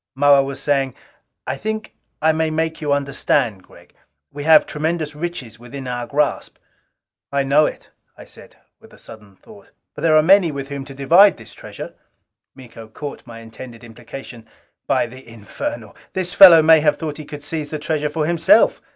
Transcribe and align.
Moa 0.15 0.41
was 0.41 0.59
saying, 0.59 0.95
"I 1.45 1.55
think 1.55 1.93
I 2.23 2.31
may 2.31 2.49
make 2.49 2.81
you 2.81 2.91
understand, 2.91 3.61
Gregg. 3.61 3.93
We 4.31 4.45
have 4.45 4.65
tremendous 4.65 5.13
riches 5.15 5.59
within 5.59 5.87
our 5.87 6.07
grasp." 6.07 6.57
"I 7.31 7.43
know 7.43 7.67
it," 7.67 7.91
I 8.17 8.25
said 8.25 8.55
with 8.79 8.99
sudden 8.99 9.35
thought. 9.35 9.67
"But 9.93 10.01
there 10.01 10.17
are 10.17 10.23
many 10.23 10.51
with 10.51 10.69
whom 10.69 10.85
to 10.85 10.95
divide 10.95 11.37
this 11.37 11.53
treasure...." 11.53 11.93
Miko 12.55 12.87
caught 12.87 13.27
my 13.27 13.41
intended 13.41 13.83
implication. 13.83 14.47
"By 14.87 15.05
the 15.05 15.23
infernal, 15.31 15.95
this 16.13 16.33
fellow 16.33 16.63
may 16.63 16.79
have 16.79 16.97
thought 16.97 17.17
he 17.17 17.23
could 17.25 17.43
seize 17.43 17.69
this 17.69 17.85
treasure 17.85 18.09
for 18.09 18.25
himself! 18.25 18.81